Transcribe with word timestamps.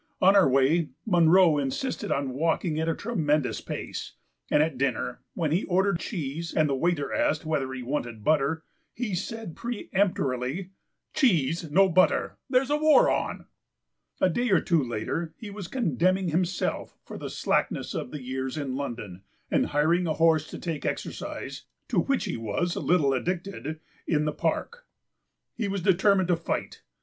On 0.19 0.35
our 0.35 0.49
way 0.49 0.89
Munro 1.05 1.59
insisted 1.59 2.11
on 2.11 2.33
walking 2.33 2.79
at 2.79 2.89
a 2.89 2.95
tremendous 2.95 3.61
pace, 3.61 4.13
and 4.49 4.63
at 4.63 4.75
dinner, 4.75 5.21
when 5.35 5.51
he 5.51 5.63
ordered 5.65 5.99
cheese 5.99 6.51
and 6.51 6.67
the 6.67 6.73
waiter 6.73 7.13
asked 7.13 7.45
whether 7.45 7.71
he 7.71 7.83
wanted 7.83 8.23
butter, 8.23 8.63
he 8.95 9.13
said 9.13 9.55
peremptorily: 9.55 10.71
"Cheese, 11.13 11.69
no 11.69 11.87
butter; 11.87 12.39
there's 12.49 12.71
a 12.71 12.77
war 12.77 13.11
on." 13.11 13.45
A 14.19 14.27
day 14.27 14.49
or 14.49 14.59
two 14.59 14.81
later 14.83 15.35
he 15.37 15.51
was 15.51 15.67
condemning 15.67 16.29
himself 16.29 16.97
for 17.05 17.19
the 17.19 17.29
slackness 17.29 17.93
of 17.93 18.09
the 18.09 18.23
years 18.23 18.57
in 18.57 18.75
London 18.75 19.21
and 19.51 19.67
hiring 19.67 20.07
a 20.07 20.13
horse 20.15 20.47
to 20.47 20.57
take 20.57 20.83
exercise, 20.83 21.65
to 21.89 21.99
which 21.99 22.25
he 22.25 22.37
was 22.37 22.75
little 22.75 23.13
addicted, 23.13 23.79
in 24.07 24.25
the 24.25 24.33
Park. 24.33 24.87
He 25.53 25.67
was 25.67 25.79
determined 25.83 26.29
to 26.29 26.35
fight. 26.37 26.81
p. 26.81 26.81